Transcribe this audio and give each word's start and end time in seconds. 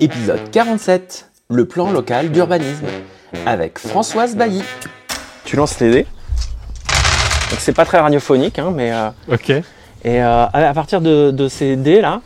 Épisode 0.00 0.50
47, 0.50 1.26
le 1.50 1.64
plan 1.64 1.90
local 1.90 2.30
d'urbanisme, 2.30 2.86
avec 3.46 3.78
Françoise 3.78 4.36
Bailly. 4.36 4.62
Tu 5.44 5.56
lances 5.56 5.80
les 5.80 5.90
dés. 5.90 6.06
Donc 7.50 7.58
c'est 7.60 7.72
pas 7.72 7.84
très 7.84 7.98
radiophonique, 7.98 8.58
hein, 8.58 8.72
mais... 8.74 8.92
euh, 8.92 9.08
Ok. 9.32 9.50
et 9.50 9.62
euh, 10.04 10.44
à 10.52 10.72
partir 10.74 11.00
de, 11.00 11.30
de 11.30 11.48
ces 11.48 11.76
dés 11.76 12.00
là, 12.00 12.20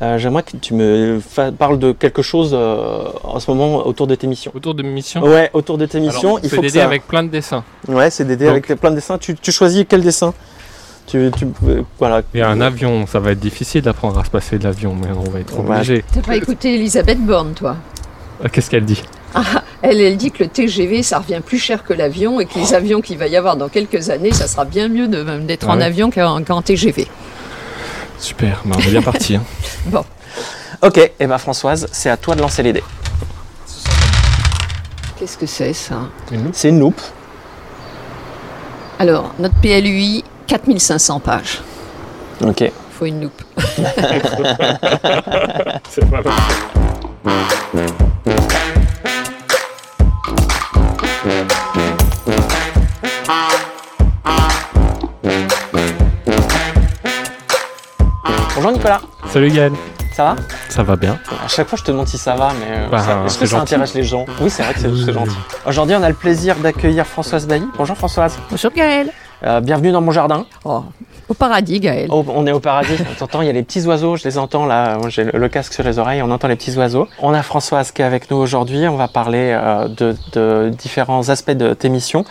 euh, 0.00 0.16
j'aimerais 0.18 0.44
que 0.44 0.56
tu 0.56 0.74
me 0.74 1.18
fa- 1.26 1.50
parles 1.50 1.78
de 1.78 1.90
quelque 1.90 2.22
chose 2.22 2.50
euh, 2.52 3.04
en 3.24 3.40
ce 3.40 3.50
moment 3.50 3.84
autour 3.86 4.06
de 4.06 4.14
tes 4.14 4.28
missions. 4.28 4.52
Autour 4.54 4.74
de 4.74 4.84
mission. 4.84 5.22
Ouais, 5.22 5.50
autour 5.54 5.76
de 5.78 5.86
tes 5.86 5.98
missions, 5.98 6.36
Alors, 6.36 6.40
il 6.44 6.48
c'est 6.50 6.56
faut 6.56 6.62
que 6.62 6.66
des 6.66 6.72
dés 6.72 6.78
ça... 6.78 6.84
avec 6.84 7.06
plein 7.08 7.24
de 7.24 7.28
dessins. 7.28 7.64
Ouais, 7.88 8.08
c'est 8.10 8.24
des 8.24 8.36
dés 8.36 8.44
Donc- 8.44 8.52
avec 8.70 8.80
plein 8.80 8.90
de 8.90 8.96
dessins. 8.96 9.18
Tu, 9.18 9.34
tu 9.34 9.50
choisis 9.50 9.84
quel 9.88 10.02
dessin? 10.02 10.32
Tu, 11.08 11.30
tu, 11.36 11.46
voilà. 11.98 12.22
Il 12.34 12.40
y 12.40 12.42
a 12.42 12.48
un 12.48 12.60
avion, 12.60 13.06
ça 13.06 13.18
va 13.18 13.32
être 13.32 13.40
difficile 13.40 13.82
d'apprendre 13.82 14.18
à 14.18 14.24
se 14.24 14.30
passer 14.30 14.58
de 14.58 14.64
l'avion, 14.64 14.94
mais 14.94 15.08
on 15.10 15.28
va 15.30 15.40
être 15.40 15.58
Ouais. 15.58 15.76
obligé. 15.76 16.04
T'as 16.14 16.20
pas 16.20 16.36
écouté 16.36 16.74
Elisabeth 16.74 17.20
Borne, 17.24 17.54
toi 17.54 17.76
Ah, 18.44 18.48
Qu'est-ce 18.48 18.70
qu'elle 18.70 18.84
dit 18.84 19.02
elle, 19.82 20.00
elle 20.00 20.16
dit 20.16 20.30
que 20.32 20.42
le 20.42 20.48
TGV, 20.48 21.02
ça 21.02 21.18
revient 21.18 21.40
plus 21.44 21.58
cher 21.58 21.84
que 21.84 21.92
l'avion 21.92 22.40
et 22.40 22.46
que 22.46 22.58
les 22.58 22.74
avions 22.74 23.00
qu'il 23.00 23.16
va 23.18 23.26
y 23.28 23.36
avoir 23.36 23.56
dans 23.56 23.68
quelques 23.68 24.10
années, 24.10 24.32
ça 24.32 24.48
sera 24.48 24.64
bien 24.64 24.88
mieux 24.88 25.06
d'être 25.06 25.66
Ah 25.68 25.74
en 25.74 25.80
avion 25.80 26.10
qu'en 26.10 26.62
TGV. 26.62 27.06
Super, 28.18 28.62
bah, 28.64 28.76
on 28.78 28.80
est 28.82 28.90
bien 28.90 29.02
parti. 29.02 29.36
hein. 29.36 29.42
Ok, 30.82 30.98
et 30.98 31.26
ben 31.26 31.38
Françoise, 31.38 31.88
c'est 31.92 32.08
à 32.10 32.16
toi 32.16 32.34
de 32.36 32.40
lancer 32.40 32.62
les 32.62 32.72
dés. 32.72 32.84
Qu'est-ce 35.18 35.36
que 35.36 35.46
c'est 35.46 35.72
ça? 35.72 36.02
C'est 36.52 36.68
une 36.70 36.78
loupe. 36.80 37.00
Alors, 38.98 39.34
notre 39.38 39.54
PLUI, 39.56 40.24
4500 40.48 41.20
pages. 41.20 41.60
Ok. 42.44 42.70
Faut 42.98 43.04
une 43.06 43.22
loupe. 43.22 43.42
C'est 45.88 46.04
pas 46.10 46.20
mal. 46.22 46.34
Bonjour 58.54 58.72
Nicolas, 58.72 59.00
Salut 59.32 59.50
Gaël. 59.50 59.72
ça 60.14 60.24
va? 60.24 60.36
Ça 60.68 60.82
va 60.82 60.96
bien. 60.96 61.18
À 61.44 61.48
chaque 61.48 61.68
fois 61.68 61.78
je 61.78 61.84
te 61.84 61.90
demande 61.90 62.08
si 62.08 62.18
ça 62.18 62.34
va, 62.34 62.52
mais 62.58 62.66
euh, 62.76 62.88
Bah, 62.88 62.98
ça- 62.98 63.22
est-ce 63.26 63.38
que 63.38 63.46
ça 63.46 63.60
intéresse 63.60 63.94
les 63.94 64.02
gens? 64.02 64.24
Oui, 64.40 64.50
c'est 64.50 64.62
vrai 64.62 64.74
que 64.74 64.80
c'est 64.80 65.12
gentil. 65.12 65.36
Aujourd'hui, 65.66 65.94
on 65.96 66.02
a 66.02 66.08
le 66.08 66.14
plaisir 66.14 66.56
d'accueillir 66.56 67.06
Françoise 67.06 67.46
Bailly. 67.46 67.66
Bonjour 67.76 67.96
Françoise. 67.96 68.36
Bonjour 68.50 68.70
Gaël. 68.72 69.10
Euh, 69.44 69.60
bienvenue 69.60 69.92
dans 69.92 70.00
mon 70.00 70.10
jardin. 70.10 70.46
Oh, 70.64 70.82
au 71.28 71.34
paradis, 71.34 71.78
Gaël. 71.78 72.08
Oh, 72.10 72.24
on 72.28 72.46
est 72.46 72.52
au 72.52 72.58
paradis. 72.58 72.96
T'entends, 73.18 73.40
il 73.40 73.46
y 73.46 73.50
a 73.50 73.52
les 73.52 73.62
petits 73.62 73.86
oiseaux, 73.86 74.16
je 74.16 74.24
les 74.24 74.36
entends 74.36 74.66
là. 74.66 74.98
J'ai 75.08 75.24
le, 75.24 75.48
casque 75.48 75.74
sur 75.74 75.84
les 75.84 75.98
oreilles, 75.98 76.22
on 76.22 76.30
entend 76.30 76.48
les 76.48 76.56
petits 76.56 76.76
oiseaux. 76.76 77.06
On 77.20 77.32
a 77.32 77.42
Françoise 77.42 77.92
qui 77.92 78.02
est 78.02 78.04
avec 78.04 78.30
nous 78.30 78.36
aujourd'hui. 78.36 78.88
On 78.88 78.96
va 78.96 79.06
parler 79.06 79.56
euh, 79.56 79.86
de, 79.86 80.16
de 80.32 80.70
différents 80.76 81.28
aspects 81.28 81.52
de 81.52 81.72
tes 81.74 81.88
missions. 81.88 82.24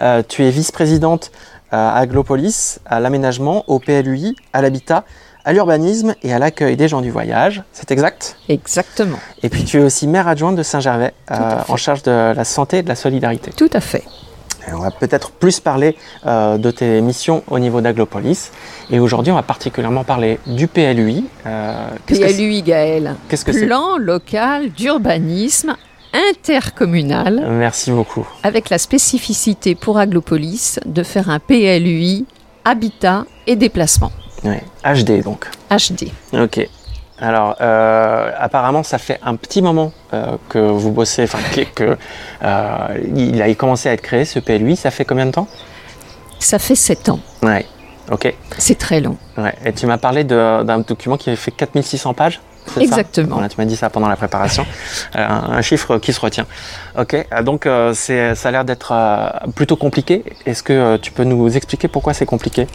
Euh, 0.00 0.22
tu 0.26 0.44
es 0.44 0.50
vice-présidente 0.50 1.32
à 1.70 1.98
Aglopolis, 1.98 2.78
à 2.86 3.00
l'aménagement, 3.00 3.64
au 3.66 3.78
PLUI, 3.78 4.34
à 4.52 4.62
l'habitat, 4.62 5.04
à 5.44 5.52
l'urbanisme 5.52 6.14
et 6.22 6.32
à 6.32 6.38
l'accueil 6.38 6.76
des 6.76 6.88
gens 6.88 7.02
du 7.02 7.10
voyage. 7.10 7.62
C'est 7.72 7.90
exact? 7.90 8.36
Exactement. 8.48 9.18
Et 9.42 9.50
puis 9.50 9.64
tu 9.64 9.78
es 9.78 9.82
aussi 9.82 10.06
maire 10.06 10.28
adjointe 10.28 10.56
de 10.56 10.62
Saint-Gervais, 10.62 11.12
euh, 11.30 11.34
en 11.68 11.76
charge 11.76 12.02
de 12.04 12.32
la 12.34 12.44
santé 12.44 12.78
et 12.78 12.82
de 12.82 12.88
la 12.88 12.94
solidarité. 12.94 13.50
Tout 13.50 13.70
à 13.72 13.80
fait. 13.80 14.04
Et 14.68 14.72
on 14.72 14.78
va 14.80 14.90
peut-être 14.90 15.30
plus 15.30 15.60
parler 15.60 15.96
euh, 16.26 16.56
de 16.58 16.70
tes 16.70 17.00
missions 17.00 17.42
au 17.48 17.58
niveau 17.58 17.80
d'Aglopolis. 17.80 18.50
Et 18.90 18.98
aujourd'hui, 18.98 19.30
on 19.32 19.36
va 19.36 19.42
particulièrement 19.42 20.04
parler 20.04 20.38
du 20.46 20.68
PLUI. 20.68 21.24
Euh, 21.46 21.88
qu'est-ce 22.06 22.20
que 22.20 22.28
c'est- 22.28 22.34
PLUI, 22.34 22.62
Gaël. 22.62 23.14
Qu'est-ce 23.28 23.44
que 23.44 23.52
c'est 23.52 23.66
Plan 23.66 23.98
local 23.98 24.70
d'urbanisme 24.70 25.76
intercommunal 26.14 27.44
Merci 27.50 27.90
beaucoup. 27.90 28.26
avec 28.42 28.70
la 28.70 28.78
spécificité 28.78 29.74
pour 29.74 29.98
Aglopolis 29.98 30.78
de 30.86 31.02
faire 31.02 31.28
un 31.30 31.38
PLUI 31.40 32.24
habitat 32.64 33.24
et 33.46 33.56
déplacement. 33.56 34.12
Ouais. 34.44 34.62
HD 34.84 35.22
donc. 35.22 35.46
HD. 35.70 36.08
Ok. 36.32 36.68
Alors, 37.20 37.56
euh, 37.60 38.30
apparemment, 38.38 38.82
ça 38.82 38.98
fait 38.98 39.20
un 39.22 39.36
petit 39.36 39.62
moment 39.62 39.92
euh, 40.12 40.36
que 40.48 40.58
vous 40.58 40.90
bossez, 40.90 41.24
enfin, 41.24 41.38
que, 41.74 41.96
euh, 42.42 42.76
il 43.14 43.40
a 43.40 43.52
commencé 43.54 43.88
à 43.88 43.92
être 43.92 44.02
créé 44.02 44.24
ce 44.24 44.40
PLUI. 44.40 44.76
Ça 44.76 44.90
fait 44.90 45.04
combien 45.04 45.26
de 45.26 45.30
temps? 45.30 45.46
Ça 46.40 46.58
fait 46.58 46.74
7 46.74 47.10
ans. 47.10 47.20
Ouais. 47.42 47.66
Ok. 48.10 48.34
C'est 48.58 48.76
très 48.76 49.00
long. 49.00 49.16
Ouais. 49.38 49.54
Et 49.64 49.72
tu 49.72 49.86
m'as 49.86 49.96
parlé 49.98 50.24
d'un 50.24 50.78
document 50.80 51.16
qui 51.16 51.30
avait 51.30 51.36
fait 51.36 51.52
4600 51.52 52.14
pages 52.14 52.40
Exactement. 52.80 53.34
Voilà, 53.34 53.48
tu 53.50 53.56
m'as 53.58 53.66
dit 53.66 53.76
ça 53.76 53.90
pendant 53.90 54.08
la 54.08 54.16
préparation. 54.16 54.66
Un, 55.14 55.22
un 55.52 55.62
chiffre 55.62 55.98
qui 55.98 56.14
se 56.14 56.20
retient. 56.20 56.46
Ok. 56.98 57.14
Donc, 57.42 57.68
ça 57.92 58.32
a 58.44 58.50
l'air 58.50 58.64
d'être 58.64 58.92
plutôt 59.54 59.76
compliqué. 59.76 60.24
Est-ce 60.46 60.62
que 60.62 60.96
tu 60.96 61.12
peux 61.12 61.24
nous 61.24 61.56
expliquer 61.56 61.88
pourquoi 61.88 62.14
c'est 62.14 62.26
compliqué? 62.26 62.66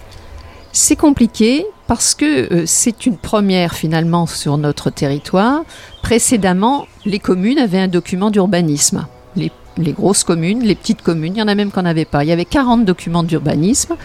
C'est 0.71 0.95
compliqué 0.95 1.65
parce 1.87 2.13
que 2.13 2.53
euh, 2.53 2.63
c'est 2.65 3.05
une 3.05 3.17
première 3.17 3.73
finalement 3.73 4.27
sur 4.27 4.57
notre 4.57 4.89
territoire. 4.89 5.63
Précédemment, 6.03 6.85
les 7.05 7.19
communes 7.19 7.57
avaient 7.57 7.79
un 7.79 7.87
document 7.87 8.29
d'urbanisme. 8.29 9.07
Les, 9.35 9.51
grosses 9.93 10.25
communes, 10.25 10.61
les 10.61 10.75
petites 10.75 11.01
communes, 11.01 11.35
il 11.37 11.39
y 11.39 11.41
en 11.41 11.47
a 11.47 11.55
même 11.55 11.71
qu'on 11.71 11.83
n'avait 11.83 12.03
pas. 12.03 12.25
Il 12.25 12.27
y 12.27 12.33
avait 12.33 12.43
40 12.43 12.83
documents 12.83 13.23
d'urbanisme 13.23 13.95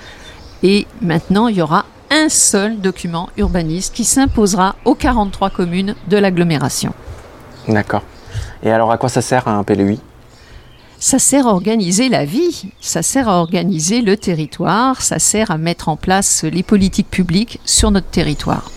et 0.62 0.86
maintenant 1.02 1.48
il 1.48 1.56
y 1.56 1.62
aura 1.62 1.84
un 2.10 2.28
seul 2.28 2.78
document 2.80 3.28
urbaniste 3.36 3.92
qui 3.92 4.04
s'imposera 4.04 4.76
aux 4.84 4.94
43 4.94 5.50
communes 5.50 5.96
de 6.06 6.16
l'agglomération. 6.16 6.94
D'accord. 7.68 8.02
Et 8.62 8.70
alors, 8.70 8.92
à 8.92 8.98
quoi 8.98 9.08
ça 9.08 9.20
sert 9.20 9.48
un 9.48 9.64
PLUI 9.64 10.00
Ça 11.04 11.18
sert 11.18 11.46
à 11.46 11.50
organiser 11.50 12.08
la 12.08 12.24
vie, 12.24 12.64
ça 12.80 13.02
sert 13.02 13.28
à 13.28 13.34
organiser 13.34 14.00
le 14.00 14.16
territoire, 14.16 15.02
ça 15.02 15.18
sert 15.18 15.50
à 15.50 15.58
mettre 15.58 15.90
en 15.90 15.96
place 15.96 16.44
les 16.44 16.62
politiques 16.62 17.10
publiques 17.10 17.60
sur 17.66 17.90
notre 17.90 18.08
territoire. 18.08 18.70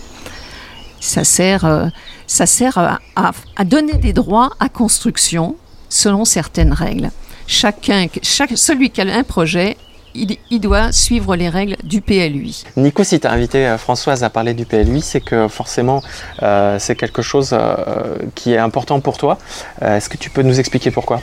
Ça 1.00 1.24
sert, 1.24 1.64
euh, 1.64 1.86
ça 2.26 2.44
sert 2.44 2.76
à, 2.76 3.64
donner 3.64 3.94
des 3.94 4.12
droits 4.12 4.50
à 4.60 4.68
construction 4.68 5.56
selon 5.88 6.26
certaines 6.26 6.74
règles. 6.74 7.10
Chacun, 7.46 8.08
celui 8.22 8.90
qui 8.90 9.00
a 9.00 9.06
un 9.06 9.22
projet, 9.22 9.78
il, 10.14 10.60
doit 10.60 10.92
suivre 10.92 11.34
les 11.34 11.48
règles 11.48 11.76
du 11.82 12.02
PLUI. 12.02 12.64
Nico, 12.76 13.04
si 13.04 13.20
tu 13.20 13.26
as 13.26 13.32
invité 13.32 13.66
euh, 13.66 13.78
Françoise 13.78 14.22
à 14.22 14.28
parler 14.28 14.52
du 14.52 14.66
PLUI, 14.66 15.00
c'est 15.00 15.22
que 15.22 15.48
forcément, 15.48 16.02
euh, 16.42 16.78
c'est 16.78 16.94
quelque 16.94 17.22
chose 17.22 17.56
qui 18.34 18.52
est 18.52 18.58
important 18.58 19.00
pour 19.00 19.16
toi. 19.16 19.38
Est-ce 19.80 20.10
que 20.10 20.18
tu 20.18 20.28
peux 20.28 20.42
nous 20.42 20.60
expliquer 20.60 20.90
pourquoi? 20.90 21.22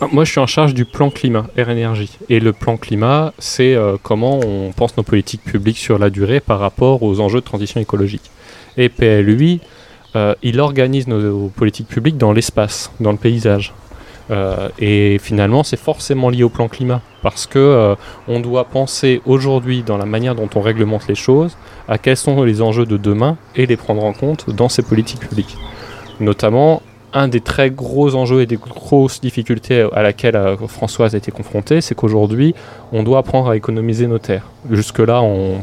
Moi, 0.00 0.24
je 0.24 0.30
suis 0.30 0.38
en 0.38 0.46
charge 0.46 0.74
du 0.74 0.84
plan 0.84 1.10
climat, 1.10 1.46
air 1.56 1.70
énergie. 1.70 2.18
Et 2.28 2.38
le 2.38 2.52
plan 2.52 2.76
climat, 2.76 3.32
c'est 3.38 3.74
euh, 3.74 3.96
comment 4.00 4.38
on 4.38 4.70
pense 4.70 4.96
nos 4.96 5.02
politiques 5.02 5.42
publiques 5.42 5.78
sur 5.78 5.98
la 5.98 6.08
durée 6.08 6.38
par 6.38 6.60
rapport 6.60 7.02
aux 7.02 7.18
enjeux 7.18 7.40
de 7.40 7.44
transition 7.44 7.80
écologique. 7.80 8.30
Et 8.76 8.90
PLUI, 8.90 9.60
euh, 10.14 10.36
il 10.44 10.60
organise 10.60 11.08
nos, 11.08 11.48
politiques 11.48 11.88
publiques 11.88 12.16
dans 12.16 12.32
l'espace, 12.32 12.92
dans 13.00 13.10
le 13.10 13.18
paysage. 13.18 13.74
Euh, 14.30 14.68
et 14.78 15.18
finalement, 15.18 15.64
c'est 15.64 15.80
forcément 15.80 16.30
lié 16.30 16.44
au 16.44 16.48
plan 16.48 16.68
climat, 16.68 17.00
parce 17.22 17.48
que 17.48 17.96
on 18.28 18.38
doit 18.38 18.66
penser 18.66 19.20
aujourd'hui 19.26 19.82
dans 19.82 19.96
la 19.96 20.06
manière 20.06 20.36
dont 20.36 20.48
on 20.54 20.60
réglemente 20.60 21.08
les 21.08 21.16
choses, 21.16 21.56
à 21.88 21.98
quels 21.98 22.16
sont 22.16 22.44
les 22.44 22.62
enjeux 22.62 22.86
de 22.86 22.98
demain 22.98 23.36
et 23.56 23.66
les 23.66 23.76
prendre 23.76 24.04
en 24.04 24.12
compte 24.12 24.48
dans 24.50 24.68
ces 24.68 24.82
politiques 24.82 25.20
publiques. 25.20 25.56
Notamment, 26.20 26.82
un 27.12 27.28
des 27.28 27.40
très 27.40 27.70
gros 27.70 28.14
enjeux 28.14 28.42
et 28.42 28.46
des 28.46 28.56
grosses 28.56 29.20
difficultés 29.20 29.86
à 29.92 30.02
laquelle 30.02 30.36
euh, 30.36 30.56
Françoise 30.66 31.14
a 31.14 31.18
été 31.18 31.30
confrontée, 31.30 31.80
c'est 31.80 31.94
qu'aujourd'hui, 31.94 32.54
on 32.92 33.02
doit 33.02 33.18
apprendre 33.18 33.50
à 33.50 33.56
économiser 33.56 34.06
nos 34.06 34.18
terres. 34.18 34.46
Jusque-là, 34.70 35.22
on, 35.22 35.58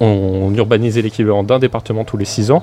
on 0.00 0.52
urbanisait 0.54 1.02
l'équivalent 1.02 1.42
d'un 1.42 1.58
département 1.58 2.04
tous 2.04 2.16
les 2.16 2.24
six 2.24 2.50
ans. 2.50 2.62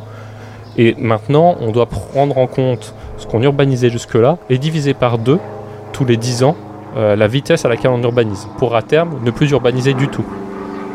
Et 0.78 0.96
maintenant, 0.98 1.56
on 1.62 1.72
doit 1.72 1.86
prendre 1.86 2.38
en 2.38 2.48
compte 2.48 2.96
ce 3.18 3.28
qu'on 3.28 3.42
urbanisait 3.44 3.90
jusque-là 3.90 4.38
et 4.50 4.58
diviser 4.58 4.94
par 4.94 5.18
deux, 5.20 5.40
tous 5.92 6.06
les 6.06 6.18
10 6.18 6.44
ans, 6.44 6.56
euh, 6.98 7.16
la 7.16 7.28
vitesse 7.28 7.66
à 7.66 7.70
laquelle 7.70 7.92
on 7.92 8.02
urbanise. 8.02 8.48
Pour 8.58 8.76
à 8.76 8.82
terme, 8.82 9.20
ne 9.24 9.32
plus 9.32 9.52
urbaniser 9.52 9.94
du 9.94 10.08
tout. 10.08 10.26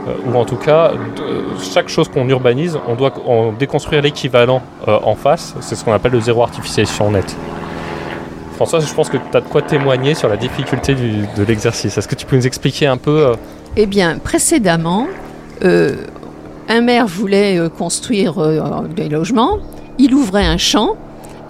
Euh, 0.06 0.14
ou 0.26 0.36
en 0.36 0.44
tout 0.44 0.56
cas, 0.56 0.92
chaque 1.60 1.88
chose 1.88 2.08
qu'on 2.08 2.28
urbanise, 2.28 2.78
on 2.86 2.94
doit 2.94 3.12
en 3.26 3.52
déconstruire 3.52 4.02
l'équivalent 4.02 4.62
euh, 4.86 4.98
en 5.02 5.14
face. 5.14 5.54
C'est 5.60 5.74
ce 5.74 5.84
qu'on 5.84 5.92
appelle 5.92 6.12
le 6.12 6.20
zéro 6.20 6.42
artificialisation 6.42 7.10
net. 7.10 7.36
Françoise, 8.54 8.88
je 8.88 8.94
pense 8.94 9.08
que 9.08 9.16
tu 9.16 9.36
as 9.36 9.40
de 9.40 9.46
quoi 9.46 9.62
témoigner 9.62 10.14
sur 10.14 10.28
la 10.28 10.36
difficulté 10.36 10.94
de 10.94 11.44
l'exercice. 11.44 11.96
Est-ce 11.96 12.08
que 12.08 12.16
tu 12.16 12.26
peux 12.26 12.36
nous 12.36 12.46
expliquer 12.46 12.86
un 12.86 12.96
peu 12.96 13.26
euh, 13.26 13.34
Eh 13.76 13.86
bien, 13.86 14.18
précédemment, 14.18 15.06
un 15.62 16.80
maire 16.80 17.06
voulait 17.06 17.60
construire 17.76 18.34
des 18.94 19.08
logements, 19.08 19.58
il 19.98 20.14
ouvrait 20.14 20.46
un 20.46 20.56
champ, 20.56 20.96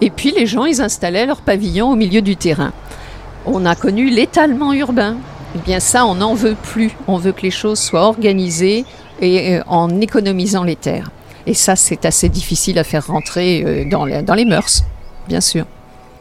et 0.01 0.09
puis 0.09 0.31
les 0.31 0.45
gens, 0.45 0.65
ils 0.65 0.81
installaient 0.81 1.25
leur 1.25 1.41
pavillon 1.41 1.91
au 1.91 1.95
milieu 1.95 2.21
du 2.21 2.35
terrain. 2.35 2.71
On 3.45 3.65
a 3.65 3.75
connu 3.75 4.09
l'étalement 4.09 4.73
urbain. 4.73 5.15
Eh 5.55 5.59
bien, 5.59 5.79
ça, 5.79 6.05
on 6.05 6.15
n'en 6.15 6.33
veut 6.33 6.55
plus. 6.55 6.91
On 7.07 7.17
veut 7.17 7.31
que 7.31 7.41
les 7.41 7.51
choses 7.51 7.79
soient 7.79 8.03
organisées 8.03 8.85
et 9.21 9.57
euh, 9.57 9.63
en 9.67 9.99
économisant 10.01 10.63
les 10.63 10.75
terres. 10.75 11.11
Et 11.45 11.53
ça, 11.53 11.75
c'est 11.75 12.05
assez 12.05 12.29
difficile 12.29 12.77
à 12.77 12.83
faire 12.83 13.07
rentrer 13.07 13.63
euh, 13.65 13.89
dans, 13.89 14.05
les, 14.05 14.21
dans 14.21 14.35
les 14.35 14.45
mœurs, 14.45 14.83
bien 15.27 15.41
sûr. 15.41 15.65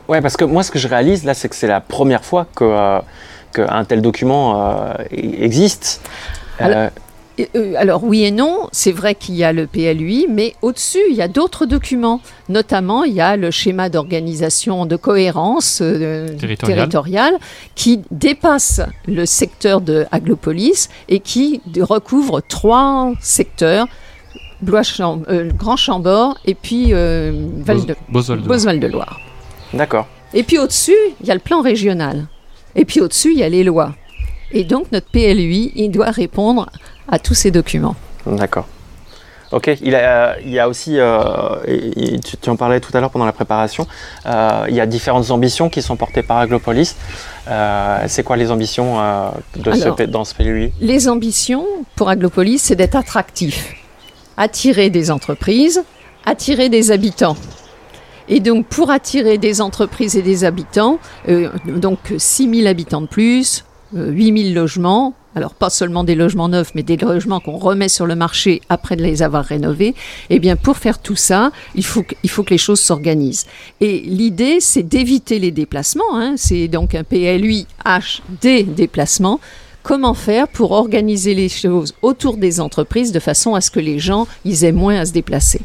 Ouais, 0.08 0.22
parce 0.22 0.36
que 0.38 0.44
moi, 0.44 0.62
ce 0.62 0.70
que 0.70 0.78
je 0.78 0.88
réalise 0.88 1.24
là, 1.24 1.34
c'est 1.34 1.48
que 1.50 1.54
c'est 1.54 1.66
la 1.66 1.82
première 1.82 2.24
fois 2.24 2.46
que, 2.54 2.64
euh, 2.64 2.98
qu'un 3.52 3.84
tel 3.84 4.00
document 4.00 4.58
euh, 4.58 4.94
existe. 5.12 6.00
Alors, 6.58 6.90
euh, 7.54 7.74
alors 7.76 8.04
oui 8.04 8.24
et 8.24 8.30
non, 8.30 8.68
c'est 8.72 8.92
vrai 8.92 9.14
qu'il 9.14 9.34
y 9.36 9.44
a 9.44 9.52
le 9.52 9.66
PLUI, 9.66 10.26
mais 10.28 10.54
au-dessus, 10.62 10.98
il 11.10 11.16
y 11.16 11.22
a 11.22 11.28
d'autres 11.28 11.66
documents. 11.66 12.20
Notamment, 12.48 13.04
il 13.04 13.12
y 13.14 13.20
a 13.20 13.36
le 13.36 13.50
schéma 13.50 13.88
d'organisation 13.88 14.86
de 14.86 14.96
cohérence 14.96 15.80
euh, 15.82 16.28
Territorial. 16.36 16.76
territoriale 16.78 17.34
qui 17.74 18.00
dépasse 18.10 18.80
le 19.06 19.26
secteur 19.26 19.80
de 19.80 20.06
Aglopolis 20.10 20.88
et 21.08 21.20
qui 21.20 21.60
recouvre 21.80 22.40
trois 22.40 23.12
secteurs. 23.20 23.86
Blois-Cham- 24.60 25.22
euh, 25.28 25.50
Grand 25.56 25.76
Chambord 25.76 26.36
et 26.44 26.54
puis 26.54 26.88
euh, 26.92 27.46
Val 27.58 27.86
de, 27.86 27.94
Boswell 28.08 28.42
de- 28.42 28.48
Bosval-de-Loire. 28.48 29.20
D'accord. 29.72 30.08
Et 30.34 30.42
puis 30.42 30.58
au-dessus, 30.58 30.96
il 31.20 31.26
y 31.26 31.30
a 31.30 31.34
le 31.34 31.40
plan 31.40 31.60
régional. 31.60 32.26
Et 32.74 32.84
puis 32.84 33.00
au-dessus, 33.00 33.32
il 33.32 33.38
y 33.38 33.42
a 33.44 33.48
les 33.48 33.62
lois. 33.62 33.94
Et 34.50 34.64
donc 34.64 34.90
notre 34.90 35.06
PLUI, 35.12 35.72
il 35.76 35.90
doit 35.90 36.10
répondre 36.10 36.68
à 37.08 37.18
tous 37.18 37.34
ces 37.34 37.50
documents. 37.50 37.96
D'accord. 38.26 38.66
Ok, 39.50 39.70
il, 39.80 39.94
a- 39.94 40.38
il 40.40 40.50
y 40.50 40.58
a 40.58 40.68
aussi, 40.68 40.96
euh, 40.98 41.56
tu, 42.22 42.36
tu 42.36 42.50
en 42.50 42.56
parlais 42.56 42.80
tout 42.80 42.94
à 42.94 43.00
l'heure 43.00 43.10
pendant 43.10 43.24
la 43.24 43.32
préparation, 43.32 43.86
euh, 44.26 44.66
il 44.68 44.74
y 44.74 44.80
a 44.80 44.84
différentes 44.84 45.30
ambitions 45.30 45.70
qui 45.70 45.80
sont 45.80 45.96
portées 45.96 46.22
par 46.22 46.36
Aglopolis. 46.36 46.96
Euh, 47.48 48.04
c'est 48.08 48.22
quoi 48.22 48.36
les 48.36 48.50
ambitions 48.50 48.96
de 49.56 49.72
ce 49.72 49.82
Alors, 49.84 49.96
dans 50.08 50.24
ce 50.26 50.34
PLUI 50.34 50.70
Les 50.82 51.08
ambitions 51.08 51.64
pour 51.96 52.10
Aglopolis, 52.10 52.58
c'est 52.58 52.76
d'être 52.76 52.96
attractif, 52.96 53.72
attirer 54.36 54.90
des 54.90 55.10
entreprises, 55.10 55.82
attirer 56.26 56.68
des 56.68 56.90
habitants. 56.90 57.36
Et 58.28 58.40
donc, 58.40 58.66
pour 58.66 58.90
attirer 58.90 59.38
des 59.38 59.62
entreprises 59.62 60.14
et 60.14 60.20
des 60.22 60.44
habitants, 60.44 60.98
donc 61.64 61.98
6 62.18 62.54
000 62.54 62.68
habitants 62.68 63.00
de 63.00 63.06
plus, 63.06 63.64
euh, 63.96 64.10
8 64.10 64.48
000 64.52 64.54
logements, 64.54 65.14
alors 65.38 65.54
pas 65.54 65.70
seulement 65.70 66.04
des 66.04 66.16
logements 66.16 66.48
neufs, 66.48 66.72
mais 66.74 66.82
des 66.82 66.96
logements 66.96 67.38
qu'on 67.38 67.56
remet 67.56 67.88
sur 67.88 68.06
le 68.06 68.16
marché 68.16 68.60
après 68.68 68.96
de 68.96 69.02
les 69.02 69.22
avoir 69.22 69.44
rénovés, 69.44 69.94
eh 70.30 70.40
bien, 70.40 70.56
pour 70.56 70.76
faire 70.76 70.98
tout 70.98 71.16
ça, 71.16 71.52
il 71.76 71.84
faut 71.84 72.02
que, 72.02 72.14
faut 72.26 72.42
que 72.42 72.50
les 72.50 72.58
choses 72.58 72.80
s'organisent. 72.80 73.46
Et 73.80 74.00
l'idée, 74.00 74.58
c'est 74.60 74.82
d'éviter 74.82 75.38
les 75.38 75.52
déplacements. 75.52 76.14
hein. 76.14 76.34
C'est 76.36 76.66
donc 76.66 76.94
un 76.96 77.04
PLUI 77.04 77.66
H 77.86 78.20
des 78.42 78.66
comment 79.84 80.14
faire 80.14 80.48
pour 80.48 80.72
organiser 80.72 81.34
les 81.34 81.48
choses 81.48 81.94
autour 82.02 82.36
des 82.36 82.60
entreprises 82.60 83.12
de 83.12 83.20
façon 83.20 83.54
à 83.54 83.60
ce 83.60 83.70
que 83.70 83.80
les 83.80 83.98
gens 83.98 84.26
ils 84.44 84.64
aient 84.64 84.72
moins 84.72 84.98
à 84.98 85.06
se 85.06 85.12
déplacer? 85.12 85.60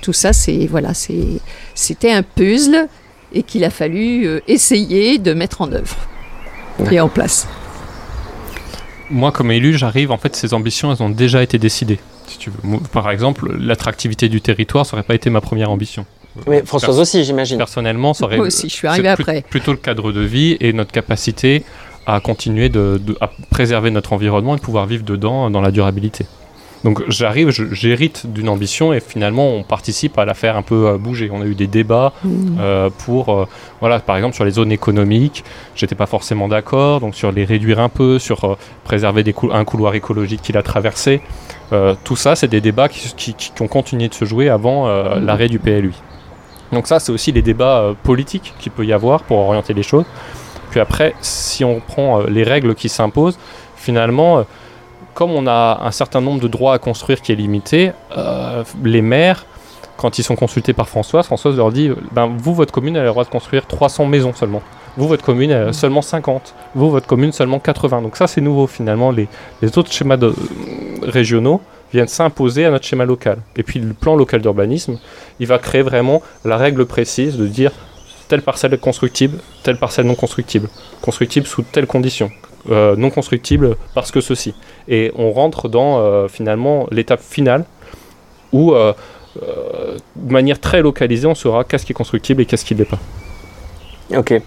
Tout 0.00 0.12
ça, 0.12 0.32
c'est 0.32 0.66
voilà, 0.66 0.92
c'était 1.74 2.12
un 2.12 2.22
puzzle 2.22 2.88
et 3.32 3.42
qu'il 3.42 3.64
a 3.64 3.70
fallu 3.70 4.26
euh, 4.26 4.40
essayer 4.46 5.18
de 5.18 5.34
mettre 5.34 5.60
en 5.60 5.72
œuvre 5.72 5.96
et 6.92 7.00
en 7.00 7.08
place. 7.08 7.48
Moi, 9.10 9.30
comme 9.32 9.50
élu, 9.52 9.76
j'arrive, 9.76 10.10
en 10.10 10.18
fait, 10.18 10.34
ces 10.34 10.52
ambitions, 10.54 10.92
elles 10.92 11.02
ont 11.02 11.08
déjà 11.10 11.42
été 11.42 11.58
décidées. 11.58 11.98
Si 12.26 12.38
tu 12.38 12.50
veux. 12.50 12.78
Par 12.92 13.10
exemple, 13.10 13.54
l'attractivité 13.58 14.28
du 14.28 14.40
territoire, 14.40 14.84
ça 14.84 14.96
n'aurait 14.96 15.06
pas 15.06 15.14
été 15.14 15.30
ma 15.30 15.40
première 15.40 15.70
ambition. 15.70 16.06
Mais 16.48 16.62
Françoise 16.66 16.98
aussi, 16.98 17.24
j'imagine. 17.24 17.56
Personnellement, 17.56 18.12
ça 18.14 18.24
aurait 18.24 18.36
Moi 18.36 18.46
aussi, 18.48 18.68
je 18.68 18.72
suis 18.74 18.80
c'est 18.82 18.86
arrivée 18.88 19.14
plus- 19.14 19.22
après. 19.22 19.42
plutôt 19.48 19.70
le 19.72 19.78
cadre 19.78 20.12
de 20.12 20.20
vie 20.20 20.56
et 20.60 20.72
notre 20.72 20.92
capacité 20.92 21.62
à 22.06 22.20
continuer 22.20 22.68
de, 22.68 23.00
de- 23.02 23.16
à 23.20 23.30
préserver 23.50 23.90
notre 23.90 24.12
environnement 24.12 24.54
et 24.54 24.58
de 24.58 24.62
pouvoir 24.62 24.86
vivre 24.86 25.04
dedans 25.04 25.50
dans 25.50 25.60
la 25.60 25.70
durabilité. 25.70 26.26
Donc 26.86 27.02
j'arrive, 27.08 27.50
j'hérite 27.50 28.32
d'une 28.32 28.48
ambition 28.48 28.92
et 28.92 29.00
finalement 29.00 29.48
on 29.48 29.64
participe 29.64 30.16
à 30.18 30.24
la 30.24 30.34
faire 30.34 30.56
un 30.56 30.62
peu 30.62 30.86
euh, 30.86 30.98
bouger. 30.98 31.28
On 31.32 31.42
a 31.42 31.44
eu 31.44 31.56
des 31.56 31.66
débats 31.66 32.12
euh, 32.60 32.90
pour, 33.04 33.28
euh, 33.34 33.44
voilà, 33.80 33.98
par 33.98 34.14
exemple 34.16 34.36
sur 34.36 34.44
les 34.44 34.52
zones 34.52 34.70
économiques, 34.70 35.42
j'étais 35.74 35.96
pas 35.96 36.06
forcément 36.06 36.46
d'accord, 36.46 37.00
donc 37.00 37.16
sur 37.16 37.32
les 37.32 37.44
réduire 37.44 37.80
un 37.80 37.88
peu, 37.88 38.20
sur 38.20 38.44
euh, 38.44 38.54
préserver 38.84 39.24
des 39.24 39.32
cou- 39.32 39.50
un 39.52 39.64
couloir 39.64 39.96
écologique 39.96 40.42
qui 40.42 40.52
l'a 40.52 40.62
traversé. 40.62 41.20
Tout 42.04 42.14
ça, 42.14 42.36
c'est 42.36 42.46
des 42.46 42.60
débats 42.60 42.88
qui, 42.88 43.12
qui- 43.16 43.34
qui- 43.34 43.50
qui 43.52 43.62
ont 43.62 43.66
continué 43.66 44.06
de 44.08 44.14
se 44.14 44.24
jouer 44.24 44.48
avant 44.48 44.86
euh, 44.86 45.18
l'arrêt 45.18 45.48
du 45.48 45.58
PLUI. 45.58 45.96
Donc 46.70 46.86
ça, 46.86 47.00
c'est 47.00 47.10
aussi 47.10 47.32
les 47.32 47.42
débats 47.42 47.94
politiques 48.04 48.54
qu'il 48.60 48.70
peut 48.70 48.86
y 48.86 48.92
avoir 48.92 49.24
pour 49.24 49.38
orienter 49.38 49.74
les 49.74 49.82
choses. 49.82 50.04
Puis 50.70 50.78
après, 50.78 51.14
si 51.20 51.64
on 51.64 51.80
prend 51.80 52.20
les 52.22 52.44
règles 52.44 52.76
qui 52.76 52.88
s'imposent, 52.88 53.38
finalement, 53.74 54.44
comme 55.16 55.30
on 55.32 55.46
a 55.46 55.80
un 55.82 55.90
certain 55.92 56.20
nombre 56.20 56.40
de 56.42 56.46
droits 56.46 56.74
à 56.74 56.78
construire 56.78 57.22
qui 57.22 57.32
est 57.32 57.36
limité, 57.36 57.92
euh, 58.18 58.62
les 58.84 59.00
maires, 59.00 59.46
quand 59.96 60.18
ils 60.18 60.22
sont 60.22 60.36
consultés 60.36 60.74
par 60.74 60.90
Françoise, 60.90 61.24
Françoise 61.24 61.56
leur 61.56 61.72
dit, 61.72 61.88
euh, 61.88 61.96
ben, 62.12 62.26
vous, 62.36 62.54
votre 62.54 62.70
commune, 62.70 62.96
elle 62.96 63.02
a 63.02 63.04
le 63.06 63.10
droit 63.10 63.24
de 63.24 63.30
construire 63.30 63.66
300 63.66 64.04
maisons 64.04 64.34
seulement. 64.34 64.60
Vous, 64.98 65.08
votre 65.08 65.24
commune, 65.24 65.50
elle 65.50 65.68
a 65.68 65.72
seulement 65.72 66.02
50. 66.02 66.54
Vous, 66.74 66.90
votre 66.90 67.06
commune, 67.06 67.32
seulement 67.32 67.58
80. 67.58 68.02
Donc 68.02 68.16
ça, 68.16 68.26
c'est 68.26 68.42
nouveau 68.42 68.66
finalement. 68.66 69.10
Les, 69.10 69.26
les 69.62 69.78
autres 69.78 69.90
schémas 69.90 70.18
de- 70.18 70.34
régionaux 71.02 71.62
viennent 71.94 72.08
s'imposer 72.08 72.66
à 72.66 72.70
notre 72.70 72.84
schéma 72.84 73.06
local. 73.06 73.38
Et 73.56 73.62
puis 73.62 73.80
le 73.80 73.94
plan 73.94 74.16
local 74.16 74.42
d'urbanisme, 74.42 74.98
il 75.40 75.46
va 75.46 75.58
créer 75.58 75.82
vraiment 75.82 76.20
la 76.44 76.58
règle 76.58 76.84
précise 76.84 77.38
de 77.38 77.46
dire 77.46 77.72
telle 78.28 78.42
parcelle 78.42 78.74
est 78.74 78.78
constructible, 78.78 79.38
telle 79.62 79.78
parcelle 79.78 80.04
non 80.06 80.14
constructible, 80.14 80.68
constructible 81.00 81.46
sous 81.46 81.62
telles 81.62 81.86
conditions, 81.86 82.30
euh, 82.70 82.96
non 82.96 83.10
constructible 83.10 83.76
parce 83.94 84.10
que 84.10 84.20
ceci. 84.20 84.54
Et 84.88 85.12
on 85.16 85.30
rentre 85.30 85.68
dans 85.68 85.98
euh, 85.98 86.28
finalement 86.28 86.86
l'étape 86.90 87.20
finale 87.20 87.64
où 88.52 88.72
euh, 88.72 88.92
de 90.16 90.32
manière 90.32 90.60
très 90.60 90.82
localisée, 90.82 91.26
on 91.26 91.34
saura 91.34 91.64
qu'est-ce 91.64 91.84
qui 91.84 91.92
est 91.92 91.94
constructible 91.94 92.42
et 92.42 92.46
qu'est-ce 92.46 92.64
qui 92.64 92.74
ne 92.74 92.80
l'est 92.80 92.84
pas. 92.84 92.98
Ok. 94.16 94.40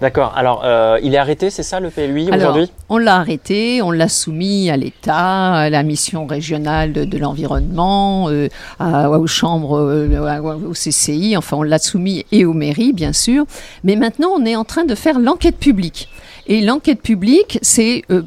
D'accord. 0.00 0.32
Alors, 0.36 0.62
euh, 0.64 0.98
il 1.02 1.14
est 1.14 1.18
arrêté, 1.18 1.50
c'est 1.50 1.62
ça 1.62 1.80
le 1.80 1.90
PLUI 1.90 2.28
aujourd'hui? 2.32 2.70
On 2.88 2.98
l'a 2.98 3.16
arrêté, 3.16 3.80
on 3.82 3.90
l'a 3.90 4.08
soumis 4.08 4.70
à 4.70 4.76
l'État, 4.76 5.52
à 5.52 5.70
la 5.70 5.82
mission 5.82 6.26
régionale 6.26 6.92
de, 6.92 7.04
de 7.04 7.18
l'environnement, 7.18 8.28
euh, 8.28 8.48
aux 8.80 9.26
chambres, 9.26 9.78
euh, 9.78 10.64
au 10.66 10.72
CCI, 10.72 11.36
enfin 11.36 11.56
on 11.56 11.62
l'a 11.62 11.78
soumis 11.78 12.26
et 12.32 12.44
aux 12.44 12.52
mairies 12.52 12.92
bien 12.92 13.12
sûr. 13.12 13.44
Mais 13.84 13.96
maintenant 13.96 14.30
on 14.36 14.44
est 14.44 14.56
en 14.56 14.64
train 14.64 14.84
de 14.84 14.94
faire 14.94 15.18
l'enquête 15.18 15.56
publique. 15.56 16.08
Et 16.46 16.60
l'enquête 16.60 17.00
publique, 17.00 17.58
c'est 17.62 18.02
euh, 18.10 18.22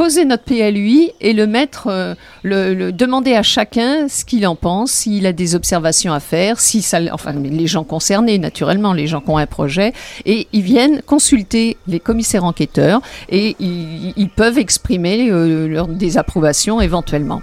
poser 0.00 0.24
notre 0.24 0.44
PLUI 0.44 1.12
et 1.20 1.34
le 1.34 1.46
mettre, 1.46 1.88
euh, 1.88 2.90
demander 2.90 3.34
à 3.34 3.42
chacun 3.42 4.08
ce 4.08 4.24
qu'il 4.24 4.46
en 4.46 4.56
pense, 4.56 4.90
s'il 4.92 5.26
a 5.26 5.34
des 5.34 5.54
observations 5.54 6.14
à 6.14 6.20
faire, 6.20 6.58
si 6.58 6.80
ça, 6.80 7.00
enfin 7.12 7.34
les 7.34 7.66
gens 7.66 7.84
concernés 7.84 8.38
naturellement, 8.38 8.94
les 8.94 9.06
gens 9.06 9.20
qui 9.20 9.28
ont 9.28 9.36
un 9.36 9.44
projet, 9.44 9.92
et 10.24 10.48
ils 10.54 10.62
viennent 10.62 11.02
consulter 11.02 11.76
les 11.86 12.00
commissaires 12.00 12.44
enquêteurs 12.44 13.02
et 13.28 13.56
ils, 13.60 14.14
ils 14.16 14.30
peuvent 14.30 14.56
exprimer 14.56 15.28
euh, 15.30 15.68
leur 15.68 15.86
désapprobation 15.86 16.80
éventuellement. 16.80 17.42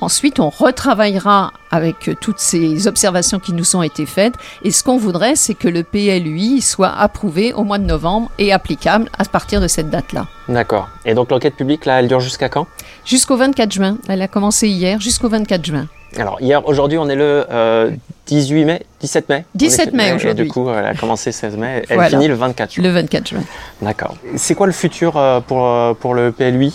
Ensuite, 0.00 0.40
on 0.40 0.50
retravaillera 0.50 1.52
avec 1.70 2.08
euh, 2.08 2.14
toutes 2.20 2.38
ces 2.38 2.86
observations 2.86 3.38
qui 3.38 3.52
nous 3.54 3.76
ont 3.76 3.82
été 3.82 4.04
faites. 4.04 4.34
Et 4.62 4.70
ce 4.70 4.82
qu'on 4.84 4.98
voudrait, 4.98 5.36
c'est 5.36 5.54
que 5.54 5.68
le 5.68 5.82
PLUI 5.84 6.60
soit 6.60 6.90
approuvé 6.90 7.52
au 7.54 7.64
mois 7.64 7.78
de 7.78 7.84
novembre 7.84 8.30
et 8.38 8.52
applicable 8.52 9.08
à 9.18 9.24
partir 9.24 9.60
de 9.60 9.68
cette 9.68 9.88
date-là. 9.88 10.26
D'accord. 10.48 10.88
Et 11.06 11.14
donc 11.14 11.30
l'enquête 11.30 11.56
publique, 11.56 11.86
là, 11.86 12.00
elle 12.00 12.08
dure 12.08 12.20
jusqu'à 12.20 12.48
quand? 12.50 12.66
Jusqu'au 13.06 13.36
24 13.36 13.72
juin. 13.72 13.96
Elle 14.08 14.20
a 14.20 14.28
commencé 14.28 14.68
hier, 14.68 15.00
jusqu'au 15.00 15.28
24 15.30 15.64
juin. 15.64 15.86
Alors, 16.18 16.40
hier, 16.40 16.66
aujourd'hui, 16.66 16.98
on 16.98 17.08
est 17.08 17.14
le 17.16 17.44
euh, 17.50 17.90
18 18.26 18.64
mai 18.64 18.82
17 19.00 19.28
mai? 19.28 19.44
17 19.54 19.88
On 19.92 19.92
est- 19.92 19.96
mai 19.96 20.12
aujourd'hui. 20.12 20.44
du 20.44 20.50
coup, 20.50 20.68
elle 20.70 20.84
a 20.86 20.94
commencé 20.94 21.32
16 21.32 21.56
mai. 21.56 21.84
Elle 21.88 21.94
Voilà. 21.96 22.10
finit 22.10 22.28
le 22.28 22.34
24 22.34 22.72
juin. 22.74 22.84
Le 22.84 22.90
24 22.90 23.28
juin. 23.28 23.42
D'accord. 23.82 24.14
C'est 24.36 24.54
quoi 24.54 24.66
le 24.66 24.72
futur 24.72 25.16
euh, 25.16 25.40
pour, 25.40 25.66
euh, 25.66 25.94
pour 25.94 26.14
le 26.14 26.32
PLUI 26.32 26.72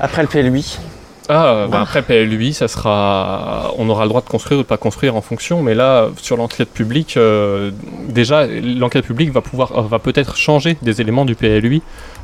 Après 0.00 0.22
le 0.22 0.28
PLUI 0.28 0.78
Ah, 1.28 1.66
bah 1.70 1.80
après 1.80 2.02
PLUI, 2.02 2.52
ça 2.52 2.68
sera, 2.68 3.72
on 3.78 3.88
aura 3.88 4.02
le 4.04 4.10
droit 4.10 4.20
de 4.20 4.28
construire 4.28 4.60
ou 4.60 4.62
de 4.62 4.68
pas 4.68 4.76
construire 4.76 5.16
en 5.16 5.22
fonction, 5.22 5.62
mais 5.62 5.74
là, 5.74 6.08
sur 6.20 6.36
l'enquête 6.36 6.70
publique, 6.70 7.16
euh, 7.16 7.70
déjà, 8.08 8.46
l'enquête 8.46 9.06
publique 9.06 9.32
va 9.32 9.40
pouvoir, 9.40 9.72
euh, 9.90 9.98
peut-être 9.98 10.36
changer 10.36 10.76
des 10.82 11.00
éléments 11.00 11.24
du 11.24 11.34
PLUI 11.34 11.82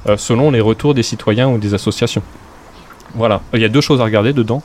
euh, 0.09 0.19
selon 0.19 0.51
les 0.51 0.61
retours 0.61 0.93
des 0.93 1.03
citoyens 1.03 1.49
ou 1.49 1.57
des 1.57 1.73
associations. 1.73 2.23
Voilà, 3.15 3.41
il 3.55 3.61
y 3.61 3.65
a 3.65 3.69
deux 3.69 3.81
choses 3.81 4.01
à 4.01 4.05
regarder 4.05 4.33
dedans. 4.33 4.63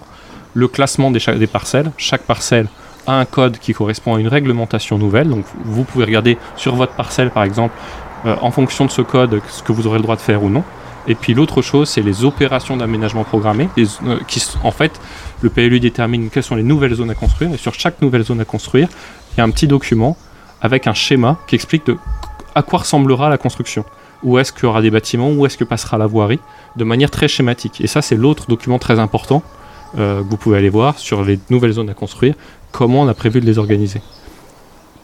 Le 0.54 0.68
classement 0.68 1.12
des, 1.12 1.48
parcelles. 1.48 1.92
Chaque 1.98 2.22
parcelle 2.22 2.68
a 3.08 3.20
un 3.20 3.26
code 3.26 3.58
qui 3.58 3.74
correspond 3.74 4.16
à 4.16 4.20
une 4.20 4.28
réglementation 4.28 4.98
nouvelle. 4.98 5.30
Donc 5.30 5.46
vous 5.64 5.84
pouvez 5.84 6.06
regarder 6.06 6.38
sur 6.56 6.76
votre 6.76 6.94
parcelle, 6.94 7.30
par 7.30 7.44
exemple, 7.44 7.76
euh, 8.26 8.36
en 8.42 8.52
fonction 8.52 8.86
de 8.86 8.92
ce 8.92 9.02
code, 9.02 9.42
ce 9.50 9.64
que 9.64 9.72
vous 9.72 9.88
aurez 9.88 9.98
le 9.98 10.04
droit 10.04 10.16
de 10.16 10.22
faire 10.22 10.44
ou 10.44 10.50
non. 10.50 10.64
Et 11.08 11.16
puis 11.16 11.34
l'autre 11.34 11.62
chose, 11.62 11.90
c'est 11.90 12.02
les 12.02 12.24
opérations 12.24 12.78
d'aménagement 12.78 13.24
programmé, 13.24 13.70
les- 13.78 13.86
euh, 14.08 14.20
qui 14.28 14.44
en 14.64 14.72
fait, 14.72 15.00
le 15.42 15.50
PLU 15.50 15.80
détermine 15.80 16.30
quelles 16.30 16.44
sont 16.44 16.56
les 16.56 16.64
nouvelles 16.64 16.96
zones 16.96 17.12
à 17.12 17.16
construire, 17.16 17.54
et 17.54 17.58
sur 17.58 17.74
chaque 17.74 18.02
nouvelle 18.02 18.24
zone 18.24 18.42
à 18.42 18.46
construire, 18.46 18.88
il 19.34 19.38
y 19.38 19.42
a 19.42 19.44
un 19.44 19.50
petit 19.52 19.68
document 19.68 20.18
avec 20.62 20.88
un 20.88 20.94
schéma 20.94 21.38
qui 21.48 21.56
explique 21.56 21.84
à 22.56 22.64
quoi 22.64 22.80
ressemblera 22.80 23.30
la 23.30 23.38
construction. 23.38 23.86
Où 24.24 24.40
est-ce 24.40 24.52
qu'il 24.52 24.64
y 24.64 24.66
aura 24.66 24.82
des 24.82 24.90
bâtiments, 24.90 25.30
où 25.32 25.46
est-ce 25.46 25.58
que 25.58 25.64
passera 25.66 25.98
la 25.98 26.08
voirie, 26.08 26.40
de 26.78 26.84
manière 26.84 27.12
très 27.12 27.28
schématique. 27.28 27.82
Et 27.82 27.88
ça, 27.88 28.02
c'est 28.02 28.16
l'autre 28.16 28.48
document 28.48 28.80
très 28.80 28.98
important, 28.98 29.44
euh, 30.00 30.24
que 30.24 30.30
vous 30.30 30.38
pouvez 30.38 30.58
aller 30.58 30.70
voir 30.70 30.98
sur 30.98 31.24
les 31.24 31.38
nouvelles 31.52 31.74
zones 31.74 31.90
à 31.90 31.94
construire, 31.94 32.34
comment 32.72 33.02
on 33.02 33.08
a 33.08 33.14
prévu 33.14 33.42
de 33.42 33.46
les 33.46 33.60
organiser. 33.60 34.02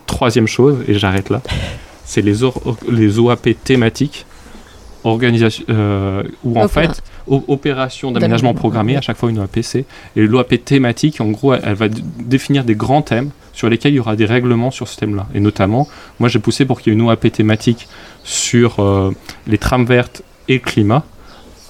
Troisième 0.07 0.47
chose, 0.47 0.77
et 0.87 0.95
j'arrête 0.97 1.29
là, 1.29 1.41
c'est 2.05 2.21
les 2.21 3.19
OAP 3.19 3.49
thématiques, 3.63 4.25
organisation, 5.03 5.63
euh, 5.69 6.23
où 6.43 6.57
en 6.59 6.65
Opéra- 6.65 6.93
fait, 6.93 7.01
opération 7.27 8.11
d'aménagement 8.11 8.53
programmé, 8.53 8.95
à 8.97 9.01
chaque 9.01 9.17
fois 9.17 9.29
une 9.29 9.39
OAP, 9.39 9.61
c'est. 9.61 9.85
Et 10.15 10.25
l'OAP 10.27 10.63
thématique, 10.63 11.21
en 11.21 11.29
gros, 11.29 11.53
elle, 11.53 11.61
elle 11.65 11.73
va 11.75 11.87
définir 12.19 12.63
des 12.63 12.75
grands 12.75 13.01
thèmes 13.01 13.31
sur 13.53 13.69
lesquels 13.69 13.93
il 13.93 13.97
y 13.97 13.99
aura 13.99 14.15
des 14.15 14.25
règlements 14.25 14.71
sur 14.71 14.87
ce 14.87 14.97
thème-là. 14.97 15.27
Et 15.33 15.39
notamment, 15.39 15.87
moi 16.19 16.29
j'ai 16.29 16.39
poussé 16.39 16.65
pour 16.65 16.81
qu'il 16.81 16.93
y 16.93 16.95
ait 16.95 16.99
une 16.99 17.05
OAP 17.07 17.31
thématique 17.31 17.87
sur 18.23 18.79
euh, 18.79 19.11
les 19.47 19.57
trames 19.57 19.85
vertes 19.85 20.21
et 20.47 20.53
le 20.55 20.59
climat, 20.59 21.03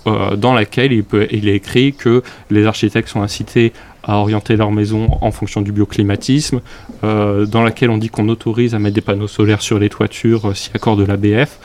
euh, 0.07 0.35
dans 0.35 0.53
laquelle 0.53 0.91
il, 0.91 1.03
peut, 1.03 1.27
il 1.31 1.47
est 1.47 1.55
écrit 1.55 1.93
que 1.93 2.23
les 2.50 2.65
architectes 2.65 3.07
sont 3.09 3.21
incités 3.21 3.71
à 4.03 4.17
orienter 4.17 4.55
leur 4.55 4.72
maison 4.72 5.10
en 5.22 5.31
fonction 5.31 5.62
du 5.62 5.72
bioclimatisme, 5.72 6.62
euh, 7.03 7.46
dans 7.46 7.63
laquelle 7.63 7.89
on 7.89 7.98
dit 7.98 8.10
qu'on 8.10 8.27
autorise 8.29 8.74
à 8.75 8.79
mettre 8.79 8.96
des 8.96 9.01
panneaux 9.01 9.27
solaires 9.27 9.62
sur 9.62 9.79
les 9.79 9.89
toitures 9.89 10.50
euh, 10.50 10.53
si 10.53 10.70
accord 10.74 10.96
de 10.98 11.05
l'ABF. 11.05 11.60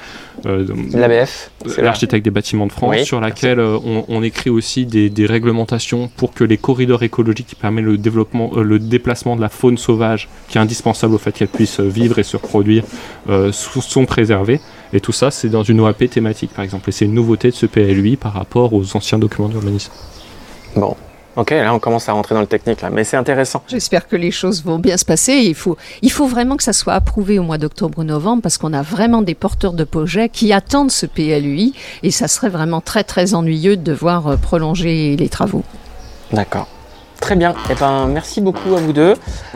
Euh, 0.44 0.66
L'ABF, 0.92 1.50
là. 1.78 1.84
l'architecte 1.84 2.22
des 2.24 2.30
bâtiments 2.30 2.66
de 2.66 2.72
France, 2.72 2.94
Oui, 2.94 3.06
sur 3.06 3.20
laquelle 3.22 3.58
euh, 3.58 3.78
on, 3.84 4.04
on 4.08 4.22
écrit 4.22 4.50
aussi 4.50 4.84
des, 4.84 5.08
des 5.08 5.24
réglementations 5.24 6.10
pour 6.16 6.34
que 6.34 6.44
les 6.44 6.58
corridors 6.58 7.02
écologiques 7.02 7.46
qui 7.46 7.54
permettent 7.54 7.86
le 7.86 7.96
développement, 7.96 8.50
euh, 8.56 8.62
le 8.62 8.78
déplacement 8.78 9.34
de 9.36 9.40
la 9.40 9.48
faune 9.48 9.78
sauvage, 9.78 10.28
qui 10.48 10.58
est 10.58 10.60
indispensable 10.60 11.14
au 11.14 11.18
fait 11.18 11.32
qu'elle 11.32 11.48
puisse 11.48 11.80
euh, 11.80 11.88
vivre 11.88 12.18
et 12.18 12.22
se 12.22 12.36
reproduire, 12.36 12.84
euh, 13.30 13.50
sont 13.52 14.04
préservés. 14.04 14.60
Et 14.92 15.00
tout 15.00 15.12
ça, 15.12 15.30
c'est 15.30 15.48
dans 15.48 15.62
une 15.62 15.80
OAP 15.80 16.08
thématique, 16.10 16.50
par 16.54 16.64
exemple. 16.64 16.88
Et 16.90 16.92
c'est 16.92 17.06
une 17.06 17.14
nouveauté 17.14 17.48
de 17.50 17.54
ce 17.54 17.64
PLUI 17.66 18.16
par 18.16 18.34
rapport 18.34 18.74
aux 18.74 18.94
anciens 18.96 19.18
documents 19.18 19.48
d'urbanisme. 19.48 19.90
Bon. 20.76 20.94
Ok, 21.36 21.50
là 21.50 21.74
on 21.74 21.78
commence 21.78 22.08
à 22.08 22.12
rentrer 22.12 22.34
dans 22.34 22.40
le 22.40 22.46
technique 22.46 22.80
là, 22.80 22.88
mais 22.90 23.04
c'est 23.04 23.18
intéressant. 23.18 23.62
J'espère 23.68 24.08
que 24.08 24.16
les 24.16 24.30
choses 24.30 24.64
vont 24.64 24.78
bien 24.78 24.96
se 24.96 25.04
passer. 25.04 25.34
Il 25.34 25.54
faut, 25.54 25.76
il 26.00 26.10
faut 26.10 26.26
vraiment 26.26 26.56
que 26.56 26.62
ça 26.62 26.72
soit 26.72 26.94
approuvé 26.94 27.38
au 27.38 27.42
mois 27.42 27.58
d'octobre 27.58 27.98
ou 27.98 28.04
novembre 28.04 28.42
parce 28.42 28.56
qu'on 28.56 28.72
a 28.72 28.82
vraiment 28.82 29.20
des 29.20 29.34
porteurs 29.34 29.74
de 29.74 29.84
projets 29.84 30.30
qui 30.30 30.52
attendent 30.54 30.90
ce 30.90 31.04
PLUI 31.04 31.74
et 32.02 32.10
ça 32.10 32.26
serait 32.26 32.48
vraiment 32.48 32.80
très 32.80 33.04
très 33.04 33.34
ennuyeux 33.34 33.76
de 33.76 33.82
devoir 33.82 34.26
euh, 34.28 34.36
prolonger 34.36 35.14
les 35.16 35.28
travaux. 35.28 35.62
D'accord. 36.32 36.68
Très 37.20 37.36
bien. 37.36 37.54
Eh 37.70 37.74
ben, 37.74 38.06
merci 38.06 38.40
beaucoup 38.40 38.74
à 38.76 38.80
vous 38.80 38.92
deux. 38.92 39.14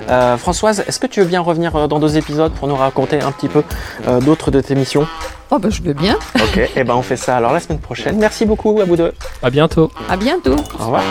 Euh, 0.08 0.36
Françoise, 0.36 0.82
est-ce 0.86 0.98
que 0.98 1.06
tu 1.06 1.20
veux 1.20 1.26
bien 1.26 1.40
revenir 1.40 1.76
euh, 1.76 1.86
dans 1.86 1.98
deux 2.00 2.16
épisodes 2.16 2.52
pour 2.52 2.68
nous 2.68 2.76
raconter 2.76 3.20
un 3.20 3.32
petit 3.32 3.48
peu 3.48 3.62
euh, 4.08 4.20
d'autres 4.20 4.50
de 4.50 4.60
tes 4.60 4.74
missions? 4.74 5.06
Oh 5.50 5.58
ben 5.58 5.70
je 5.70 5.82
veux 5.82 5.92
bien. 5.92 6.16
Ok. 6.36 6.60
Eh 6.76 6.84
ben, 6.84 6.94
on 6.94 7.02
fait 7.02 7.16
ça 7.16 7.36
alors 7.36 7.52
la 7.52 7.60
semaine 7.60 7.80
prochaine. 7.80 8.16
Merci 8.18 8.46
beaucoup 8.46 8.80
à 8.80 8.84
vous 8.84 8.96
deux. 8.96 9.12
À 9.42 9.50
bientôt! 9.50 9.90
À 10.08 10.16
bientôt. 10.16 10.56
Au 10.78 10.84
revoir. 10.84 11.02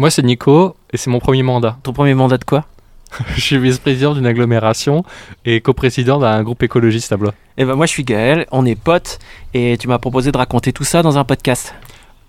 Moi, 0.00 0.08
c'est 0.08 0.22
Nico, 0.22 0.76
et 0.94 0.96
c'est 0.96 1.10
mon 1.10 1.18
premier 1.18 1.42
mandat. 1.42 1.76
Ton 1.82 1.92
premier 1.92 2.14
mandat 2.14 2.38
de 2.38 2.44
quoi? 2.44 2.64
Je 3.36 3.40
suis 3.42 3.58
vice-président 3.58 4.14
d'une 4.14 4.24
agglomération 4.24 5.04
et 5.44 5.60
coprésident 5.60 6.18
d'un 6.18 6.42
groupe 6.42 6.62
écologiste 6.62 7.12
à 7.12 7.18
Blois. 7.18 7.34
Eh 7.58 7.66
ben, 7.66 7.74
moi 7.74 7.84
je 7.84 7.90
suis 7.90 8.02
Gaël, 8.02 8.46
on 8.50 8.64
est 8.64 8.76
potes 8.76 9.18
et 9.52 9.76
tu 9.78 9.88
m'as 9.88 9.98
proposé 9.98 10.32
de 10.32 10.38
raconter 10.38 10.72
tout 10.72 10.84
ça 10.84 11.02
dans 11.02 11.18
un 11.18 11.24
podcast. 11.24 11.74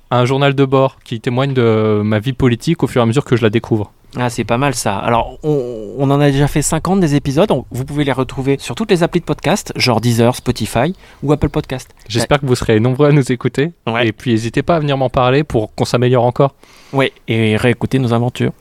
Un 0.09 0.25
journal 0.25 0.53
de 0.53 0.65
bord 0.65 0.97
qui 1.05 1.21
témoigne 1.21 1.53
de 1.53 2.01
ma 2.03 2.19
vie 2.19 2.33
politique 2.33 2.83
au 2.83 2.87
fur 2.87 2.99
et 2.99 3.03
à 3.03 3.05
mesure 3.05 3.23
que 3.23 3.37
je 3.37 3.41
la 3.41 3.49
découvre. 3.49 3.93
Ah, 4.18 4.30
c'est 4.30 4.44
pas 4.44 4.58
mal 4.58 4.75
ça. 4.75 4.98
Alors, 4.98 5.38
on, 5.44 5.94
on 5.98 6.10
en 6.12 6.20
a 6.20 6.30
déjà 6.32 6.48
fait 6.48 6.62
50 6.62 7.00
des 7.00 7.15
épisodes. 7.15 7.50
On- 7.51 7.65
vous 7.72 7.86
pouvez 7.86 8.03
les 8.03 8.12
retrouver 8.12 8.58
sur 8.60 8.75
toutes 8.75 8.91
les 8.91 9.03
applis 9.03 9.22
de 9.22 9.25
podcast, 9.25 9.72
genre 9.77 10.01
Deezer, 10.01 10.36
Spotify 10.36 10.94
ou 11.24 11.32
Apple 11.32 11.48
Podcast. 11.50 11.89
J'espère 12.10 12.41
que 12.41 12.46
vous 12.46 12.56
serez 12.56 12.80
nombreux 12.82 13.08
à 13.08 13.12
nous 13.13 13.32
écouter. 13.32 13.72
Ouais. 13.88 14.08
Et 14.08 14.12
puis 14.12 14.32
n'hésitez 14.32 14.63
pas 14.63 14.75
à 14.75 14.80
venir 14.80 14.98
m'en 14.98 15.10
parler 15.10 15.44
pour 15.46 15.74
qu'on 15.74 15.86
s'améliore 15.86 16.25
encore. 16.25 16.56
Ouais, 16.91 17.13
et 17.30 17.56
réécouter 17.56 18.00
nos 18.00 18.12
aventures. 18.13 18.51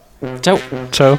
Ciao 0.42 0.59
Ciao 0.92 1.16